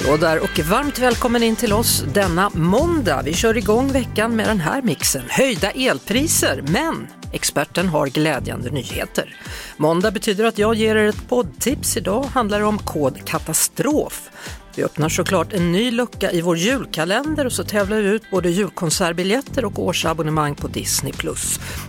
[0.00, 3.22] Hallå där och varmt välkommen in till oss denna måndag.
[3.24, 5.22] Vi kör igång veckan med den här mixen.
[5.28, 9.36] Höjda elpriser, men experten har glädjande nyheter.
[9.76, 11.96] Måndag betyder att jag ger er ett poddtips.
[11.96, 14.30] Idag handlar det om kod katastrof.
[14.80, 18.50] Vi öppnar såklart en ny lucka i vår julkalender och så tävlar vi ut både
[18.50, 21.12] julkonsertbiljetter och årsabonnemang på Disney+.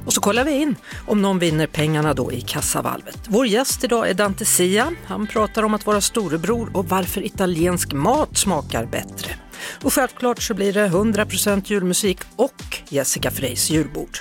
[0.05, 0.75] Och så kollar vi in
[1.07, 3.19] om någon vinner pengarna då i kassavalvet.
[3.27, 4.91] Vår gäst idag är Dante Sia.
[5.05, 9.35] Han pratar om att vara storebror och varför italiensk mat smakar bättre.
[9.83, 14.17] Och självklart så blir det 100% julmusik och Jessica Freys julbord.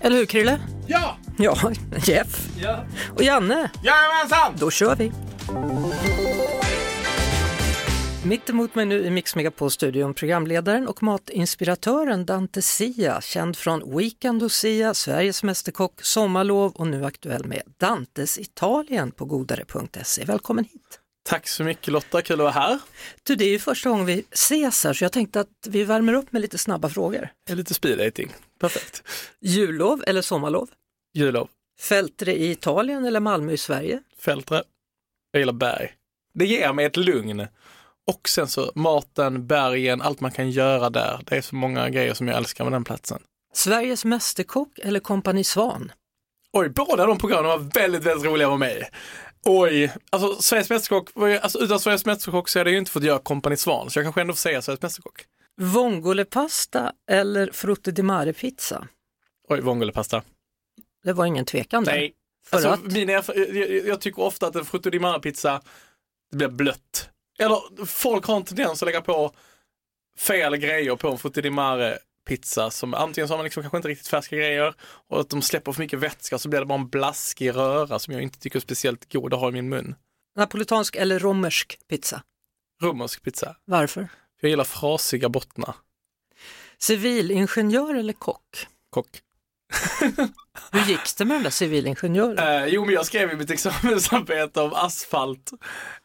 [0.00, 0.60] Eller hur Krille?
[0.86, 1.16] Ja!
[1.36, 1.56] Ja,
[2.04, 2.48] Jeff.
[2.62, 2.84] Ja.
[3.14, 3.70] Och Janne.
[3.82, 4.52] Jajamensan!
[4.58, 5.12] Då kör vi!
[8.26, 14.42] Mitt emot mig nu i Mix Megapol-studion programledaren och matinspiratören Dante Sia, känd från Weekend
[14.42, 20.24] hos Sia, Sveriges Mästerkock, Sommarlov och nu aktuell med Dantes Italien på godare.se.
[20.24, 21.00] Välkommen hit!
[21.24, 22.80] Tack så mycket Lotta, kul att vara här.
[23.22, 26.14] Du, det är ju första gången vi ses här så jag tänkte att vi värmer
[26.14, 27.28] upp med lite snabba frågor.
[27.50, 28.34] Lite speed dating.
[28.60, 29.02] Perfekt.
[29.40, 30.68] Jullov eller sommarlov?
[31.14, 31.48] Jullov,
[31.80, 34.02] Fältre i Italien eller Malmö i Sverige?
[34.18, 34.62] Fältre,
[35.30, 35.92] jag gillar berg.
[36.34, 37.46] Det ger mig ett lugn.
[38.06, 41.20] Och sen så maten, bergen, allt man kan göra där.
[41.26, 43.22] Det är så många grejer som jag älskar med den platsen.
[43.54, 45.92] Sveriges Mästerkock eller Kompani Svan?
[46.52, 48.90] Oj, båda de programmen var väldigt, väldigt roliga med mig.
[49.44, 51.10] Oj, alltså Sveriges Mästerkock,
[51.42, 54.04] alltså utan Sveriges Mästerkock så hade jag ju inte fått göra Company Svan, så jag
[54.04, 55.24] kanske ändå får säga Sveriges Mästerkock.
[55.56, 58.88] Vongolepasta eller frutti di mare pizza?
[59.48, 60.22] Oj, vongolepasta.
[61.04, 61.92] Det var ingen tvekan där.
[61.92, 62.12] Nej,
[62.50, 62.82] alltså, att?
[62.82, 65.60] min erf- jag, jag, tycker ofta att en frutto di mare pizza
[66.30, 67.10] det blir blött.
[67.38, 69.32] Eller folk har en tendens att lägga på
[70.18, 73.76] fel grejer på en frutto di mare pizza som antingen så har man liksom kanske
[73.76, 74.74] inte riktigt färska grejer
[75.08, 78.14] och att de släpper för mycket vätska så blir det bara en blaskig röra som
[78.14, 79.94] jag inte tycker är speciellt god att ha i min mun.
[80.36, 82.22] Napolitansk eller romersk pizza?
[82.82, 83.56] Romersk pizza.
[83.64, 84.08] Varför?
[84.40, 85.74] Jag gillar frasiga bottnar.
[86.78, 88.66] Civilingenjör eller kock?
[88.90, 89.20] Kock.
[90.72, 92.38] Hur gick det med den där civilingenjören?
[92.38, 95.52] Eh, jo, men jag skrev i mitt examensarbete om asfalt,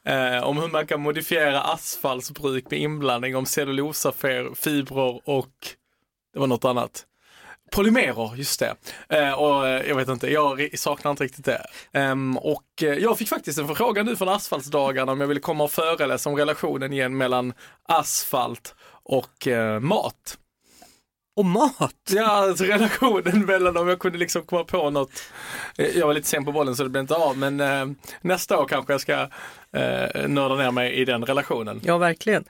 [0.06, 5.54] eh, om hur man kan modifiera asfaltsbruk med inblandning om cellulosafibrer och
[6.34, 7.06] det var något annat.
[7.72, 8.76] Polymerer, just det.
[9.10, 11.66] Eh, och eh, jag vet inte, jag saknar inte riktigt det.
[11.94, 15.64] Ehm, och eh, jag fick faktiskt en förfrågan nu från asfaltsdagarna om jag ville komma
[15.64, 17.54] och föreläsa om relationen igen mellan
[17.88, 20.38] asfalt och eh, mat.
[21.40, 21.96] Och mat?
[22.10, 25.12] Ja, alltså relationen mellan om jag kunde liksom komma på något.
[25.78, 27.86] Eh, Jag var lite sen på bollen så det blev inte av, men eh,
[28.22, 31.82] nästa år kanske jag ska eh, nörda ner mig i den relationen.
[31.84, 32.44] Ja, verkligen.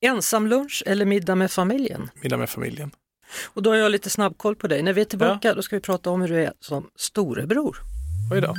[0.00, 2.10] Ensamlunch eller middag med familjen?
[2.22, 2.90] Middag med familjen.
[3.44, 4.82] Och då har jag lite snabbkoll på dig.
[4.82, 7.76] När vi är tillbaka då ska vi prata om hur du är som storebror.
[8.32, 8.54] Oj då.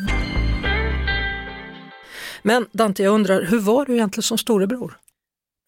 [2.42, 4.98] Men Dante, jag undrar, hur var du egentligen som storebror?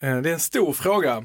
[0.04, 1.24] Eh, det är en stor fråga.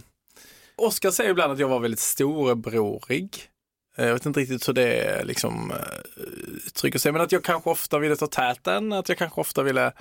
[0.77, 3.51] Oskar säger ibland att jag var väldigt storebrorig.
[3.97, 6.23] Eh, jag vet inte riktigt hur det eh, liksom eh,
[6.67, 9.93] uttrycker sig, men att jag kanske ofta ville ta täten, att jag kanske ofta ville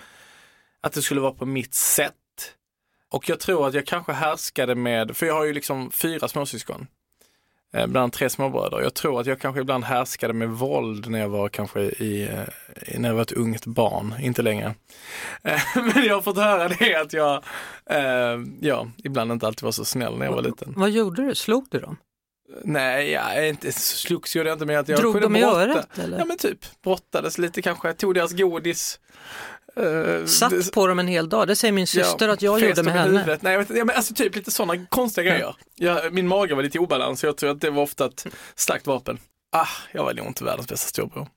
[0.81, 2.13] att det skulle vara på mitt sätt.
[3.09, 6.87] Och jag tror att jag kanske härskade med, för jag har ju liksom fyra småsyskon,
[7.75, 8.81] bland annat tre småbröder.
[8.81, 12.99] Jag tror att jag kanske ibland härskade med våld när jag var kanske i, eh,
[12.99, 14.75] när jag var ett ungt barn, inte längre.
[15.43, 15.61] Eh,
[15.95, 17.43] Men jag har fått höra det att jag,
[17.89, 20.73] eh, ja, ibland inte alltid var så snäll när jag var liten.
[20.77, 21.35] Vad gjorde du?
[21.35, 21.97] Slog du dem?
[22.63, 25.61] Nej, jag inte, slogs gjorde jag inte med att jag Drog kunde dem i brotta.
[25.61, 26.19] örat, eller?
[26.19, 28.99] Ja men typ, brottades lite kanske, tog deras godis.
[29.75, 32.59] Eh, Satt det- på dem en hel dag, det säger min syster Ja, att jag
[32.59, 33.11] gjorde med henne.
[33.19, 33.41] huvudet.
[33.41, 35.55] Nej, jag vet, ja, men alltså typ lite sådana konstiga grejer.
[35.75, 38.27] Jag, min mage var lite i obalans så jag tror att det var ofta ett
[38.55, 39.17] starkt vapen.
[39.51, 41.27] Ah, jag var nog inte världens bästa storbror.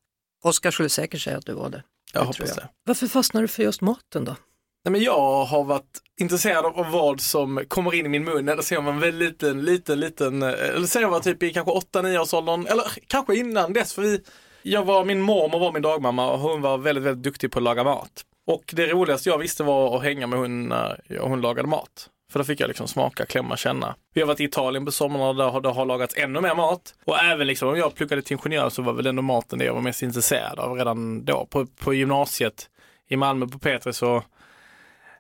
[0.45, 1.83] Oskar skulle säkert säga att du var det.
[2.13, 2.57] Jag Det hoppas jag.
[2.57, 2.69] det.
[2.87, 4.37] Varför fastnade du för just maten då?
[4.85, 8.63] Nej, men jag har varit intresserad av vad som kommer in i min mun eller
[8.63, 12.19] ser man väldigt liten, liten, liten, eh, eller säger jag var typ i kanske 8-9
[12.19, 14.21] års åldern, eller kanske innan dess för vi,
[14.63, 17.63] jag var, min mormor var min dagmamma och hon var väldigt, väldigt duktig på att
[17.63, 18.25] laga mat.
[18.49, 22.11] Och det roligaste jag visste var att hänga med hon när hon lagade mat.
[22.33, 23.95] För då fick jag liksom smaka, klämma, känna.
[24.15, 26.55] Vi har varit i Italien på sommaren och där har det har lagats ännu mer
[26.55, 26.95] mat.
[27.05, 29.75] Och även liksom om jag pluggade till ingenjör så var väl ändå maten det jag
[29.75, 31.47] var mest intresserad av redan då.
[31.51, 32.71] På, på gymnasiet
[33.09, 34.23] i Malmö på Petri så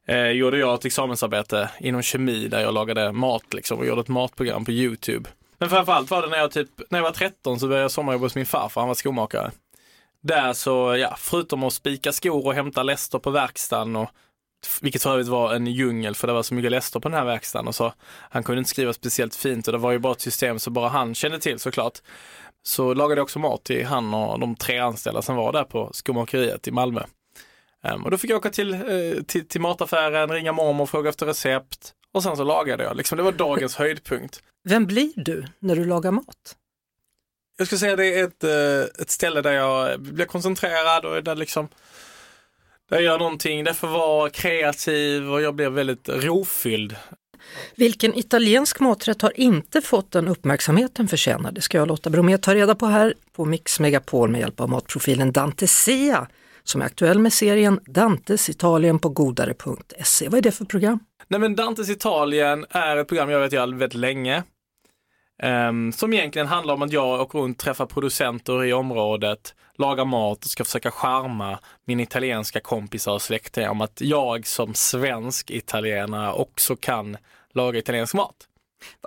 [0.06, 4.08] eh, gjorde jag ett examensarbete inom kemi där jag lagade mat liksom och gjorde ett
[4.08, 5.30] matprogram på Youtube.
[5.58, 8.24] Men framförallt var det när jag typ, när jag var 13 så började jag sommarjobba
[8.24, 9.50] hos min farfar, han var skomakare.
[10.22, 14.10] Där så, ja, förutom att spika skor och hämta läster på verkstaden och
[14.80, 17.24] vilket för övrigt var en djungel för det var så mycket läster på den här
[17.24, 17.92] verkstaden och så
[18.30, 20.88] han kunde inte skriva speciellt fint och det var ju bara ett system så bara
[20.88, 21.98] han kände till såklart.
[22.62, 25.90] Så lagade jag också mat till han och de tre anställda som var där på
[25.92, 27.02] skomakeriet i Malmö.
[27.94, 31.08] Um, och då fick jag åka till, uh, till, till mataffären, ringa mormor och fråga
[31.08, 32.96] efter recept och sen så lagade jag.
[32.96, 34.42] Liksom, det var dagens höjdpunkt.
[34.64, 36.56] Vem blir du när du lagar mat?
[37.58, 41.34] Jag skulle säga det är ett, uh, ett ställe där jag blir koncentrerad och där
[41.34, 41.68] liksom
[42.90, 46.96] där jag gör någonting, där får vara kreativ och jag blir väldigt rofylld.
[47.76, 51.52] Vilken italiensk maträtt har inte fått den uppmärksamhet den förtjänar?
[51.52, 54.68] Det ska jag låta Bromé ta reda på här på Mix Megapol med hjälp av
[54.68, 56.28] matprofilen Dante Sia
[56.64, 60.28] som är aktuell med serien Dantes Italien på godare.se.
[60.28, 60.98] Vad är det för program?
[61.28, 64.42] Nej men Dantes Italien är ett program jag vet jag väldigt länge.
[65.42, 70.44] Um, som egentligen handlar om att jag åker runt, träffar producenter i området, lagar mat
[70.44, 76.32] och ska försöka charma mina italienska kompisar och släktingar om att jag som svensk italienare
[76.32, 77.16] också kan
[77.52, 78.48] laga italiensk mat.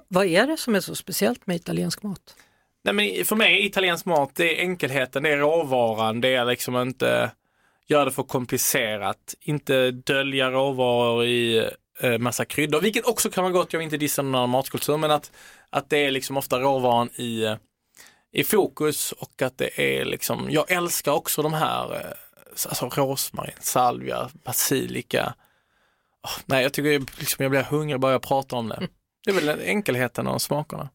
[0.07, 2.35] Vad är det som är så speciellt med italiensk mat?
[2.83, 6.77] Nej, men för mig italiensk mat, det är enkelheten, det är råvaran, det är liksom
[6.77, 7.31] inte
[7.87, 11.69] göra det för komplicerat, inte dölja råvaror i
[12.19, 15.31] massa kryddor, vilket också kan vara gott, jag vill inte dissa någon matkultur, men att,
[15.69, 17.55] att det är liksom ofta råvaran i, eh,
[18.31, 22.11] i fokus och att det är liksom, jag älskar också de här, eh,
[22.69, 25.33] alltså rosmarin, salvia, basilika.
[26.23, 28.75] Oh, nej, jag tycker liksom, jag blir hungrig bara jag pratar om det.
[28.75, 28.89] Mm.
[29.25, 30.89] Det är väl enkelheten och smakerna.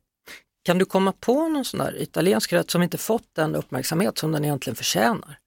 [0.65, 4.33] Kan du komma på någon sån där italiensk rätt som inte fått den uppmärksamhet som
[4.33, 5.39] den egentligen förtjänar?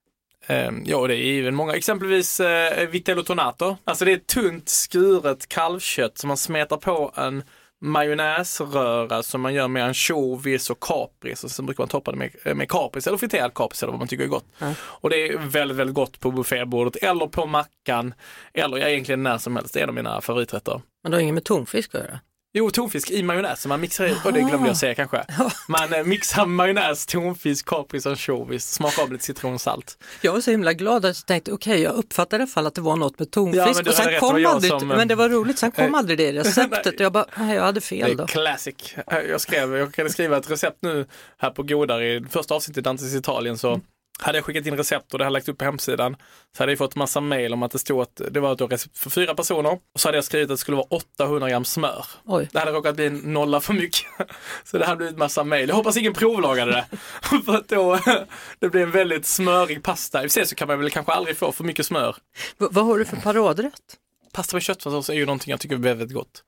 [0.50, 3.78] Ehm, ja, det är även många, exempelvis eh, vitello tonato.
[3.84, 7.44] Alltså det är tunt skuret kalvkött som man smetar på en
[7.82, 12.30] majonnäsröra som man gör med ansjovis och kapris och sen brukar man toppa det med,
[12.44, 14.46] eh, med kapris eller friterad kapris eller vad man tycker är gott.
[14.60, 14.74] Mm.
[14.82, 18.14] Och det är väldigt, väldigt gott på buffébordet eller på mackan
[18.54, 19.74] eller egentligen när som helst.
[19.74, 20.82] Det är en av mina favoriträtter.
[21.04, 22.20] Men det har inget med tonfisk att göra?
[22.54, 23.66] Jo, tonfisk i majonnäs.
[23.66, 25.26] Man mixar i, och det glömde jag säga kanske.
[25.68, 29.98] Man eh, mixar majonnäs, tonfisk, kapris och ansjovis, smakar av lite citronsalt.
[30.22, 32.68] Jag var så himla glad att jag tänkte, okej, okay, jag uppfattade i alla fall
[32.68, 33.66] att det var något med tonfisk.
[33.86, 36.96] Ja, och sen kom aldrig, som, men det var roligt, sen kom aldrig det receptet
[36.96, 38.26] och jag bara, nej, jag hade fel då.
[38.26, 38.96] Classic.
[39.30, 41.06] Jag skrev, jag kan skriva ett recept nu
[41.38, 43.82] här på Godar i första avsnittet i Dantes Italien så mm
[44.22, 46.16] hade jag skickat in recept och det hade lagt upp på hemsidan
[46.58, 48.98] så hade jag fått massa mail om att det stod att det var ett recept
[48.98, 49.72] för fyra personer.
[49.72, 52.06] Och så hade jag skrivit att det skulle vara 800 gram smör.
[52.26, 52.50] Oj.
[52.52, 54.06] Det hade råkat bli en nolla för mycket.
[54.64, 55.70] Så det hade blivit massa mail.
[55.70, 56.86] Jag hoppas ingen provlagade det.
[57.46, 58.00] för att då,
[58.60, 60.24] det blir en väldigt smörig pasta.
[60.24, 62.16] I och så kan man väl kanske aldrig få för mycket smör.
[62.58, 63.98] V vad har du för paradrätt?
[64.34, 66.44] Pasta med köttfärssås är ju någonting jag tycker är väldigt gott.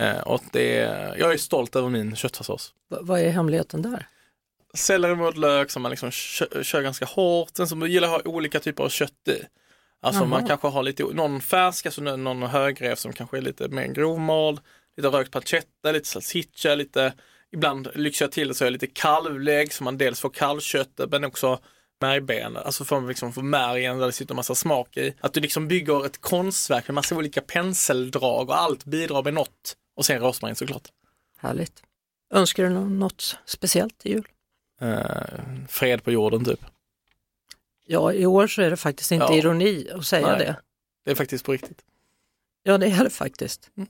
[0.00, 0.74] Eh, och det,
[1.18, 2.72] jag är stolt över min köttfärssås.
[2.90, 4.06] V vad är hemligheten där?
[4.76, 7.56] Selleri mot lök som man liksom kör, kör ganska hårt.
[7.56, 9.42] Sen som gillar att ha olika typer av kött i.
[10.00, 10.28] Alltså Aha.
[10.28, 14.60] man kanske har lite, någon färsk, alltså någon högrev som kanske är lite mer grovmald,
[14.96, 17.12] lite rökt pancetta, lite salsiccia, lite,
[17.52, 21.24] ibland lyxar jag till det så är lite kalvlägg så man dels får kalvköttet men
[21.24, 21.58] också
[22.00, 25.14] märgben, alltså får man liksom få märgen där det sitter massa smak i.
[25.20, 29.76] Att du liksom bygger ett konstverk med massa olika penseldrag och allt bidrar med något.
[29.96, 30.88] Och sen rosmarin såklart.
[31.38, 31.82] Härligt.
[32.34, 34.28] Önskar du något speciellt till jul?
[34.82, 36.60] Eh, fred på jorden typ.
[37.86, 39.34] Ja, i år så är det faktiskt inte ja.
[39.34, 40.56] ironi att säga Nej, det.
[41.04, 41.84] Det är faktiskt på riktigt.
[42.62, 43.70] Ja, det är det faktiskt.
[43.76, 43.88] Mm.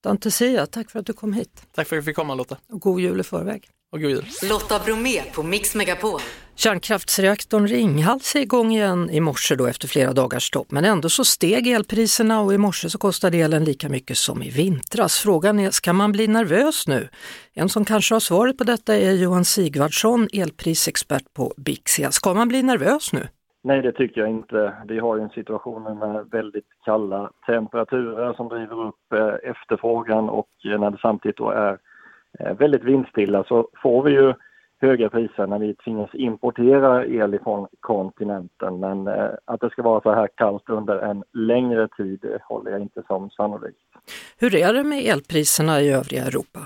[0.00, 1.66] Dante Sia, tack för att du kom hit.
[1.72, 2.58] Tack för att jag fick komma Lotta.
[2.68, 3.70] Och god jul i förväg.
[3.92, 4.24] Och god jul.
[4.50, 6.20] Lotta Bromé på Mix Megapol.
[6.56, 11.24] Kärnkraftsreaktorn Ringhals är igång igen i morse då efter flera dagars stopp men ändå så
[11.24, 15.18] steg elpriserna och i morse så kostade elen lika mycket som i vintras.
[15.18, 17.08] Frågan är, ska man bli nervös nu?
[17.54, 22.10] En som kanske har svaret på detta är Johan Sigvardsson, elprisexpert på Bixia.
[22.10, 23.28] Ska man bli nervös nu?
[23.64, 24.72] Nej, det tycker jag inte.
[24.88, 30.48] Vi har ju en situation med väldigt kalla temperaturer som driver upp eh, efterfrågan och
[30.64, 31.78] när det samtidigt då är
[32.58, 34.34] väldigt vindstilla så får vi ju
[34.80, 38.80] höga priser när vi tvingas importera el ifrån kontinenten.
[38.80, 42.80] Men eh, att det ska vara så här kallt under en längre tid håller jag
[42.80, 43.78] inte som sannolikt.
[44.38, 46.60] Hur är det med elpriserna i övriga Europa?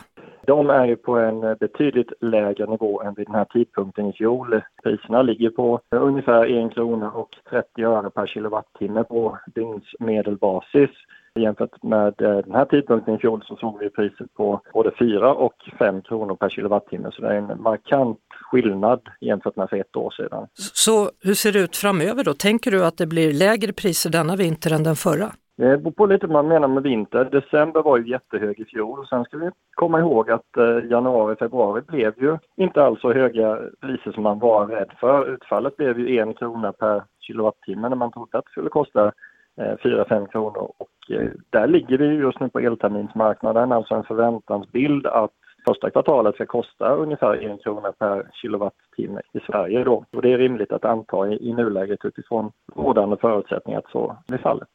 [0.47, 4.61] De är ju på en betydligt lägre nivå än vid den här tidpunkten i fjol.
[4.83, 10.90] Priserna ligger på ungefär 1 krona och 30 öre per kilowattimme på dygnsmedelbasis.
[11.35, 15.35] Jämfört med eh, den här tidpunkten i fjol så såg vi priset på både 4
[15.35, 17.11] och 5 kronor per kilowattimme.
[17.12, 18.19] Så det är en markant
[18.51, 20.47] skillnad jämfört med för ett år sedan.
[20.55, 22.35] Så hur ser det ut framöver då?
[22.35, 25.33] Tänker du att det blir lägre priser denna vinter än den förra?
[25.57, 27.25] Det beror på lite vad man menar med vinter.
[27.25, 29.07] December var ju jättehög i fjol.
[29.07, 33.59] Sen ska vi komma ihåg att eh, januari, februari blev ju inte alls så höga
[33.81, 35.35] priser som man var rädd för.
[35.35, 39.12] Utfallet blev ju en krona per kilowattimme när man trodde att det skulle kosta
[39.61, 40.73] Eh, 4-5 kronor.
[40.79, 45.31] Och eh, där ligger vi just nu på elterminsmarknaden, alltså en förväntansbild att
[45.67, 50.05] första kvartalet ska kosta ungefär en krona per kilowattimme i Sverige då.
[50.13, 54.39] Och det är rimligt att anta i, i nuläget utifrån rådande förutsättningar att så blir
[54.39, 54.69] fallet.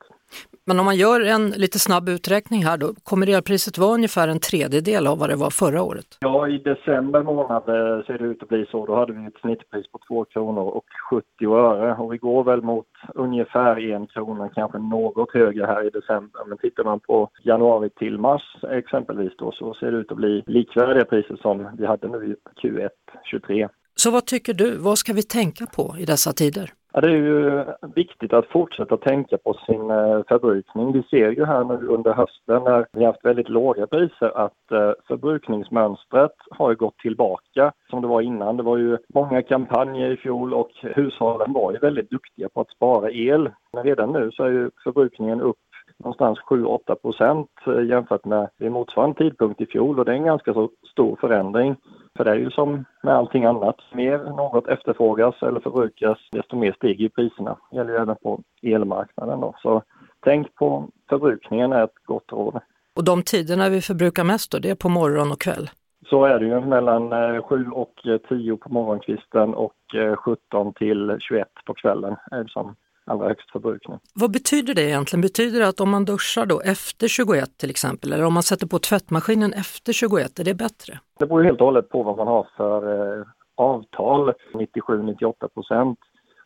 [0.65, 4.39] Men om man gör en lite snabb uträkning här då, kommer elpriset vara ungefär en
[4.39, 6.17] tredjedel av vad det var förra året?
[6.19, 8.85] Ja, i december månad eh, ser det ut att bli så.
[8.85, 12.61] Då hade vi ett snittpris på 2 kronor och 70 öre och vi går väl
[12.61, 16.41] mot ungefär 1 krona, kanske något högre här i december.
[16.47, 20.43] Men tittar man på januari till mars exempelvis då så ser det ut att bli
[20.45, 22.89] likvärdiga priser som vi hade nu i Q1
[23.23, 23.69] 23.
[23.99, 26.73] Så vad tycker du, vad ska vi tänka på i dessa tider?
[26.93, 30.91] Ja, det är ju viktigt att fortsätta tänka på sin eh, förbrukning.
[30.91, 34.91] Vi ser ju här nu under hösten när vi haft väldigt låga priser att eh,
[35.07, 38.57] förbrukningsmönstret har gått tillbaka som det var innan.
[38.57, 42.69] Det var ju många kampanjer i fjol och hushållen var ju väldigt duktiga på att
[42.69, 43.49] spara el.
[43.73, 45.57] Men redan nu så är ju förbrukningen upp
[45.99, 50.23] någonstans 7-8 procent eh, jämfört med vid motsvarande tidpunkt i fjol och det är en
[50.23, 51.75] ganska så stor förändring.
[52.17, 56.71] För det är ju som med allting annat, mer något efterfrågas eller förbrukas desto mer
[56.71, 57.57] stiger priserna.
[57.71, 59.55] Det gäller ju även på elmarknaden då.
[59.57, 59.81] Så
[60.19, 62.59] tänk på förbrukningen är ett gott råd.
[62.95, 65.69] Och de tiderna vi förbrukar mest då, det är på morgon och kväll?
[66.09, 67.09] Så är det ju mellan
[67.41, 67.93] 7 eh, och
[68.29, 69.73] 10 på morgonkvisten och
[70.17, 72.75] 17 eh, till 21 på kvällen är det som
[73.07, 73.99] allra högst förbrukning.
[74.13, 75.21] Vad betyder det egentligen?
[75.21, 78.67] Betyder det att om man duschar då efter 21 till exempel, eller om man sätter
[78.67, 80.99] på tvättmaskinen efter 21, är det bättre?
[81.19, 84.33] Det beror helt och hållet på vad man har för eh, avtal.
[84.53, 85.99] 97-98 procent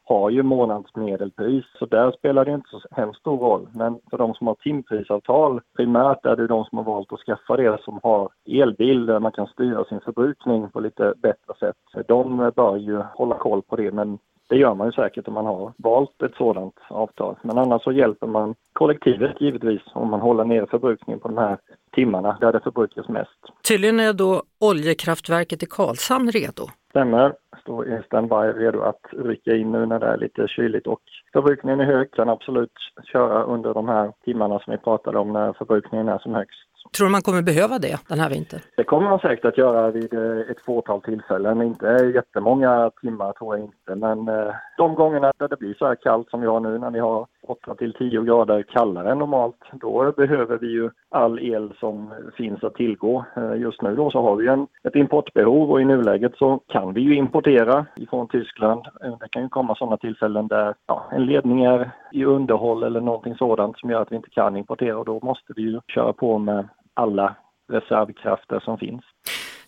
[0.03, 3.69] har ju månadsmedelpris, så där spelar det inte så hemskt stor roll.
[3.73, 7.57] Men för de som har timprisavtal, primärt är det de som har valt att skaffa
[7.57, 12.07] det som har elbil där man kan styra sin förbrukning på lite bättre sätt.
[12.07, 14.19] De bör ju hålla koll på det, men
[14.51, 17.35] det gör man ju säkert om man har valt ett sådant avtal.
[17.41, 21.57] Men annars så hjälper man kollektivet givetvis om man håller ner förbrukningen på de här
[21.91, 23.39] timmarna där det förbrukas mest.
[23.67, 26.63] Tydligen är då oljekraftverket i Karlshamn redo?
[26.89, 31.01] Stämmer, står i standby redo att rycka in nu när det är lite kyligt och
[31.33, 32.73] förbrukningen är hög, kan absolut
[33.11, 36.70] köra under de här timmarna som vi pratade om när förbrukningen är som högst.
[36.97, 38.59] Tror du man kommer behöva det den här vintern?
[38.77, 41.61] Det kommer man säkert att göra vid eh, ett fåtal tillfällen.
[41.61, 45.95] Inte jättemånga timmar tror jag inte, men eh, de gångerna där det blir så här
[45.95, 49.59] kallt som vi har nu när vi har 8 till 10 grader kallare än normalt,
[49.71, 53.25] då behöver vi ju all el som finns att tillgå.
[53.35, 56.93] Eh, just nu då så har vi en, ett importbehov och i nuläget så kan
[56.93, 58.85] vi ju importera ifrån Tyskland.
[59.03, 63.01] Eh, det kan ju komma sådana tillfällen där ja, en ledning är i underhåll eller
[63.01, 66.13] någonting sådant som gör att vi inte kan importera och då måste vi ju köra
[66.13, 67.35] på med alla
[67.71, 69.01] reservkrafter som finns.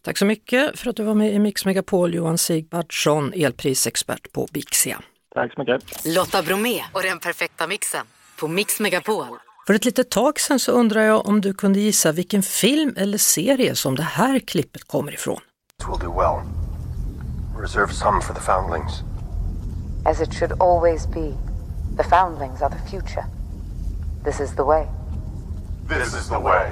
[0.01, 4.47] Tack så mycket för att du var med i Mix Megapol, Johan Sigvardsson, elprisexpert på
[4.53, 4.97] Bixia.
[5.33, 6.05] Tack så mycket.
[6.05, 8.05] Lotta Bromé och den perfekta mixen
[8.39, 9.25] på Mix Megapol.
[9.67, 13.17] För ett litet tag sedan så undrar jag om du kunde gissa vilken film eller
[13.17, 15.39] serie som det här klippet kommer ifrån.
[15.83, 16.41] We'll do well.
[17.61, 18.91] Reserve some for the foundlings.
[20.05, 21.33] As it should always be.
[21.97, 23.25] The foundlings are the future.
[24.25, 24.87] This is the way.
[25.89, 26.71] This is the way.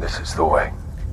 [0.00, 0.72] This is the way.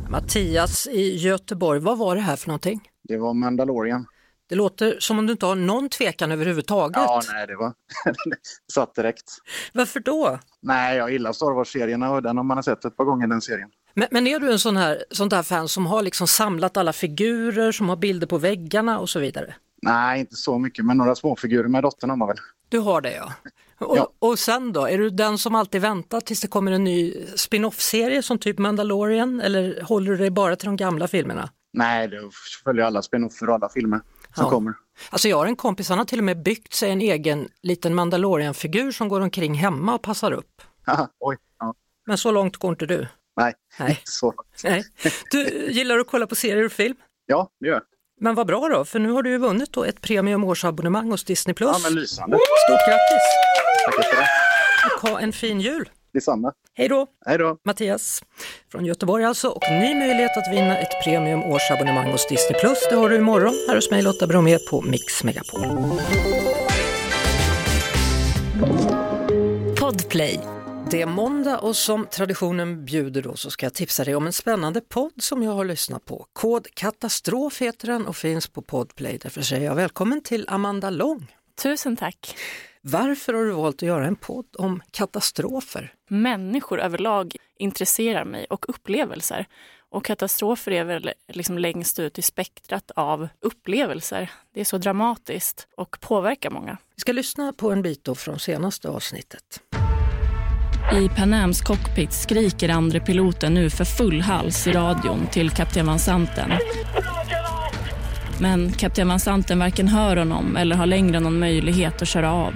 [0.09, 2.81] Mattias i Göteborg, vad var det här för någonting?
[3.03, 4.05] Det var Mandalorian.
[4.49, 6.97] Det låter som om du inte har någon tvekan överhuvudtaget.
[6.97, 7.73] Ja, nej, det var
[8.73, 9.31] satt direkt.
[9.73, 10.39] Varför då?
[10.61, 13.69] Nej, jag gillar Star Wars-serierna och den har man sett ett par gånger den serien.
[13.93, 16.93] Men, men är du en sån här, sån där fan som har liksom samlat alla
[16.93, 19.55] figurer, som har bilder på väggarna och så vidare?
[19.81, 22.37] Nej, inte så mycket, men några småfigurer med dottern har man väl.
[22.69, 23.33] Du har det ja.
[23.77, 24.11] Och, ja.
[24.19, 28.23] och sen då, är du den som alltid väntar tills det kommer en ny spin-off-serie
[28.23, 31.49] som typ Mandalorian eller håller du dig bara till de gamla filmerna?
[31.73, 32.29] Nej, det
[32.63, 34.01] följer alla spin-offer och alla filmer
[34.35, 34.49] som ja.
[34.49, 34.73] kommer.
[35.09, 37.95] Alltså jag har en kompis, han har till och med byggt sig en egen liten
[37.95, 40.61] Mandalorian-figur som går omkring hemma och passar upp.
[40.87, 41.73] Aha, oj, ja.
[42.05, 43.07] Men så långt går inte du?
[43.37, 44.01] Nej, Nej.
[44.03, 44.33] så
[44.63, 44.83] Nej.
[45.31, 46.95] Du gillar att kolla på serier och film?
[47.25, 47.83] Ja, det gör jag.
[48.21, 51.23] Men vad bra då, för nu har du ju vunnit då ett premium årsabonnemang hos
[51.23, 51.55] Disney+.
[51.59, 52.37] Ja, men lysande.
[52.37, 53.23] Stort grattis!
[53.85, 54.27] Tackar för det.
[54.85, 55.89] Och ha en fin jul!
[56.13, 56.53] Detsamma.
[56.73, 57.07] Hej då!
[57.25, 57.57] Hej då!
[57.65, 58.23] Mattias
[58.71, 62.59] från Göteborg alltså och ny möjlighet att vinna ett premium årsabonnemang hos Disney+.
[62.59, 62.87] Plus.
[62.89, 65.61] Det har du imorgon här hos mig Lotta Bromé på Mix Megapol.
[69.79, 70.39] Podplay.
[70.91, 74.33] Det är måndag och som traditionen bjuder då så ska jag tipsa dig om en
[74.33, 76.25] spännande podd som jag har lyssnat på.
[76.33, 79.17] Kod Katastrof heter den och finns på Podplay.
[79.17, 81.27] Därför säger jag välkommen till Amanda Lång.
[81.61, 82.35] Tusen tack.
[82.81, 85.93] Varför har du valt att göra en podd om katastrofer?
[86.09, 89.45] Människor överlag intresserar mig och upplevelser.
[89.91, 94.31] Och katastrofer är väl liksom längst ut i spektrat av upplevelser.
[94.53, 96.77] Det är så dramatiskt och påverkar många.
[96.95, 99.61] Vi ska lyssna på en bit då från senaste avsnittet.
[100.93, 105.99] I Panams cockpit skriker andre piloten nu för full hals i radion till kapten Van
[105.99, 106.51] Santen.
[108.41, 112.53] Men kapten Van Santen varken hör honom eller har längre någon möjlighet att köra av.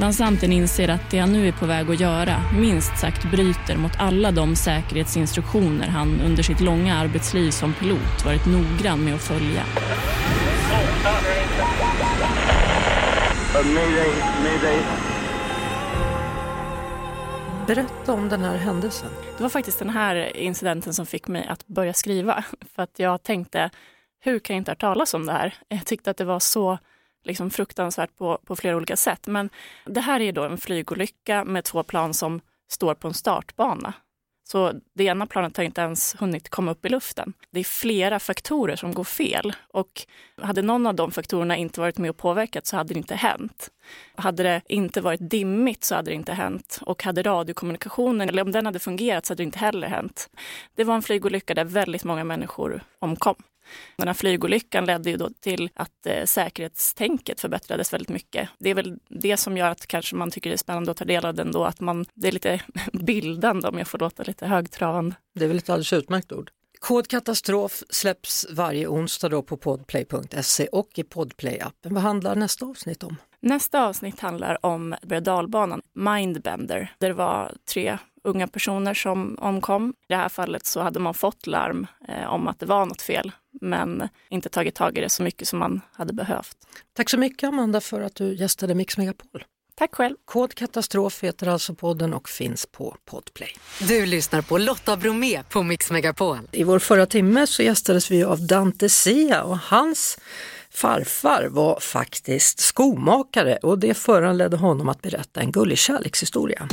[0.00, 3.76] Van Santen inser att det han nu är på väg att göra minst sagt bryter
[3.76, 9.22] mot alla de säkerhetsinstruktioner han under sitt långa arbetsliv som pilot varit noggrann med att
[9.22, 9.64] följa.
[17.66, 19.08] Berätta om den här händelsen.
[19.36, 22.44] Det var faktiskt den här incidenten som fick mig att börja skriva.
[22.74, 23.70] För att jag tänkte,
[24.24, 25.54] hur kan jag inte ha talas om det här?
[25.68, 26.78] Jag tyckte att det var så
[27.24, 29.26] liksom, fruktansvärt på, på flera olika sätt.
[29.26, 29.50] Men
[29.86, 33.94] det här är då en flygolycka med två plan som står på en startbana.
[34.44, 37.32] Så det ena planet har inte ens hunnit komma upp i luften.
[37.50, 40.06] Det är flera faktorer som går fel och
[40.42, 43.68] hade någon av de faktorerna inte varit med och påverkat så hade det inte hänt.
[44.14, 48.52] Hade det inte varit dimmigt så hade det inte hänt och hade radiokommunikationen, eller om
[48.52, 50.30] den hade fungerat så hade det inte heller hänt.
[50.74, 53.36] Det var en flygolycka där väldigt många människor omkom.
[53.96, 58.48] Den här flygolyckan ledde ju då till att eh, säkerhetstänket förbättrades väldigt mycket.
[58.58, 61.04] Det är väl det som gör att kanske man tycker det är spännande att ta
[61.04, 62.60] del av den då, att man, det är lite
[62.92, 65.16] bildande om jag får låta lite högtravande.
[65.34, 66.50] Det är väl ett alldeles utmärkt ord.
[66.78, 71.94] Kod katastrof släpps varje onsdag då på podplay.se och i podplay-appen.
[71.94, 73.16] Vad handlar nästa avsnitt om?
[73.40, 79.90] Nästa avsnitt handlar om berg Mindbender, där det var tre unga personer som omkom.
[79.90, 83.02] I det här fallet så hade man fått larm eh, om att det var något
[83.02, 86.56] fel, men inte tagit tag i det så mycket som man hade behövt.
[86.92, 89.44] Tack så mycket Amanda för att du gästade Mix Megapol.
[89.74, 90.16] Tack själv.
[90.24, 93.56] Kod katastrof heter alltså podden och finns på Podplay.
[93.80, 96.38] Du lyssnar på Lotta Bromé på Mix Megapol.
[96.52, 100.18] I vår förra timme så gästades vi av Dante Sia och hans
[100.70, 106.68] farfar var faktiskt skomakare och det föranledde honom att berätta en gullig kärlekshistoria.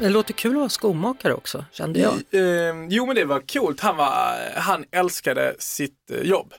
[0.00, 2.12] Det låter kul att vara skomakare också, kände jag.
[2.32, 6.54] Ehm, jo men det var coolt, han, var, han älskade sitt eh, jobb.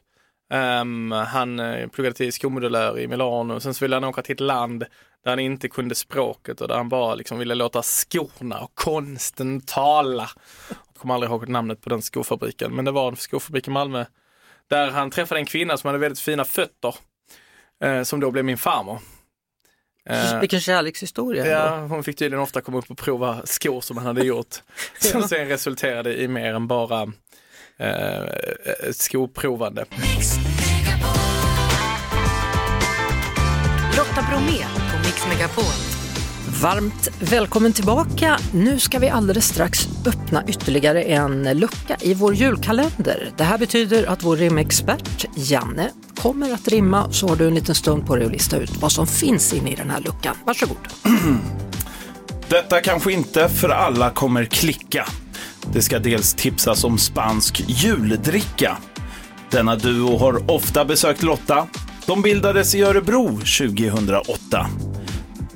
[0.54, 4.40] Um, han eh, pluggade till skomodulär i Milano, sen så ville han åka till ett
[4.40, 4.86] land
[5.24, 9.62] där han inte kunde språket och där han bara liksom ville låta skorna och konsten
[9.62, 10.30] tala.
[10.68, 14.06] Jag kommer aldrig ihåg namnet på den skofabriken, men det var en skofabrik i Malmö
[14.70, 16.96] där han träffade en kvinna som hade väldigt fina fötter,
[17.86, 19.00] uh, som då blev min farmor.
[20.40, 21.48] Vilken kärlekshistoria.
[21.48, 24.56] Ja, hon fick tydligen ofta komma upp och prova skor som han hade gjort.
[25.00, 27.02] Som sen resulterade i mer än bara
[27.78, 28.24] eh,
[28.92, 29.86] skoprovande.
[33.98, 36.01] Lotta Bromé på Mix Megapol.
[36.62, 38.40] Varmt välkommen tillbaka.
[38.54, 43.32] Nu ska vi alldeles strax öppna ytterligare en lucka i vår julkalender.
[43.38, 47.76] Det här betyder att vår rimexpert Janne kommer att rimma så har du en liten
[47.76, 50.36] stund på dig att lista ut vad som finns inne i den här luckan.
[50.46, 50.78] Varsågod.
[52.50, 55.06] Detta kanske inte för alla kommer klicka.
[55.74, 58.78] Det ska dels tipsas om spansk juldricka.
[59.52, 61.68] Denna duo har ofta besökt Lotta.
[62.06, 64.68] De bildades i Örebro 2008.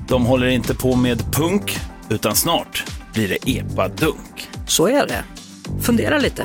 [0.08, 4.48] De håller inte på med punk, utan snart blir det epadunk.
[4.66, 5.24] Så är det.
[5.82, 6.42] Fundera lite.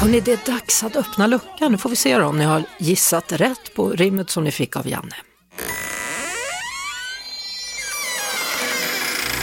[0.00, 1.72] Hörrni, det är dags att öppna luckan.
[1.72, 4.88] Nu får vi se om ni har gissat rätt på rimmet som ni fick av
[4.88, 5.16] Janne.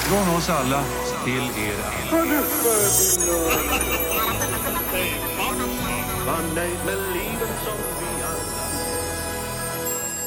[0.09, 0.83] Från oss alla
[1.25, 1.75] till er
[2.11, 2.43] alla.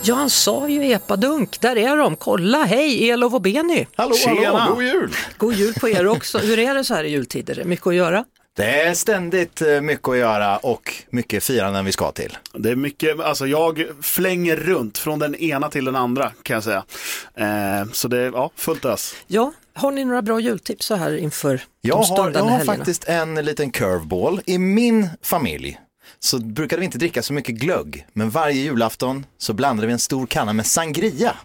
[0.06, 1.60] Ja, han sa ju epadunk.
[1.60, 2.16] Där är de.
[2.16, 3.86] Kolla, hej Elof och Benny!
[3.94, 5.10] Hallå, hallå, god jul!
[5.36, 6.38] God jul på er också.
[6.38, 7.64] Hur är det så här i jultider?
[7.64, 8.24] Mycket att göra?
[8.56, 12.38] Det är ständigt eh, mycket att göra och mycket firanden vi ska till.
[12.54, 16.64] Det är mycket, alltså jag flänger runt från den ena till den andra kan jag
[16.64, 16.84] säga.
[17.36, 19.14] Eh, så det är ja, fullt ös.
[19.26, 22.58] Ja, har ni några bra jultips så här inför jag de stundande har, Jag har
[22.58, 22.76] helgerna?
[22.76, 24.40] faktiskt en liten curveball.
[24.46, 25.78] I min familj
[26.20, 29.98] så brukade vi inte dricka så mycket glögg, men varje julafton så blandade vi en
[29.98, 31.36] stor kanna med sangria.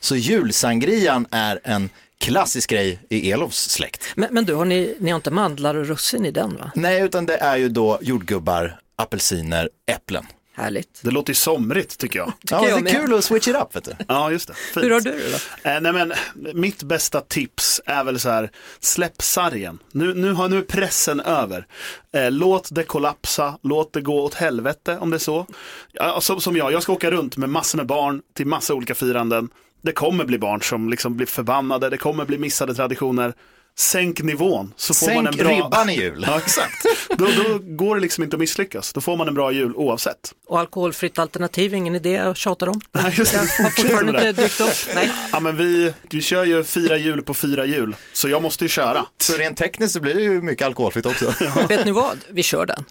[0.00, 4.04] Så julsangrian är en klassisk grej i Elofs släkt.
[4.16, 6.70] Men, men du, har ni, ni har inte mandlar och russin i den va?
[6.74, 10.26] Nej, utan det är ju då jordgubbar, apelsiner, äpplen.
[10.56, 11.00] Härligt.
[11.02, 12.32] Det låter ju somrigt tycker jag.
[12.50, 13.92] Ja, det är kul att switch it up vet du.
[14.08, 14.54] Ja, just det.
[14.54, 14.86] Fint.
[14.86, 15.70] Hur har du det då?
[15.70, 16.12] Eh, nej, men,
[16.54, 19.78] mitt bästa tips är väl så här, släpp sargen.
[19.92, 21.66] Nu, nu, har, nu är pressen över.
[22.12, 25.46] Eh, låt det kollapsa, låt det gå åt helvete om det är så.
[25.92, 28.94] Ja, som, som jag, jag ska åka runt med massor med barn till massa olika
[28.94, 29.48] firanden.
[29.82, 33.34] Det kommer bli barn som liksom blir förbannade, det kommer bli missade traditioner.
[33.78, 35.50] Sänk nivån så får Sänk man en bra...
[35.50, 36.24] ribban i jul.
[36.28, 36.86] Ja, exakt.
[37.08, 38.92] Då, då går det liksom inte att misslyckas.
[38.92, 40.32] Då får man en bra jul oavsett.
[40.46, 42.80] Och alkoholfritt alternativ, ingen idé att tjata om?
[42.92, 43.38] Nej, just det.
[43.58, 44.94] Jag har fortfarande inte dykt upp.
[44.94, 45.10] Nej.
[45.32, 48.68] Ja, men vi, vi kör ju fyra jul på fyra jul, så jag måste ju
[48.68, 49.06] köra.
[49.20, 51.34] Så rent tekniskt så blir det ju mycket alkoholfritt också.
[51.68, 52.18] Vet ni vad?
[52.30, 52.84] Vi kör den.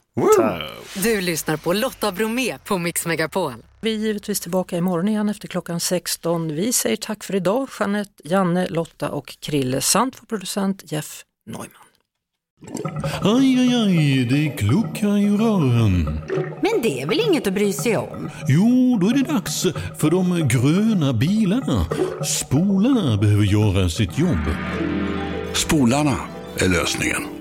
[0.96, 3.54] Du lyssnar på Lotta Bromé på Mix Megapol.
[3.82, 6.56] Vi är givetvis tillbaka imorgon igen efter klockan 16.
[6.56, 7.70] Vi säger tack för idag.
[7.80, 11.70] Jeanette, Janne, Lotta och Krille samt vår producent Jeff Neumann.
[13.22, 16.20] Aj, aj, aj, det kluckar i rören.
[16.62, 18.30] Men det är väl inget att bry sig om?
[18.48, 19.64] Jo, då är det dags
[19.98, 21.86] för de gröna bilarna.
[22.26, 24.56] Spolarna behöver göra sitt jobb.
[25.54, 26.18] Spolarna
[26.58, 27.33] är lösningen.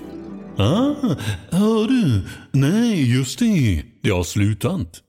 [0.57, 1.15] Ah,
[1.51, 2.21] hör du?
[2.51, 3.83] Nej, just det.
[4.01, 5.03] Det har slutat.